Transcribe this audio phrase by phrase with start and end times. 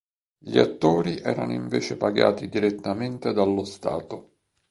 [0.39, 4.37] Gli attori erano invece pagati direttamente dallo stato.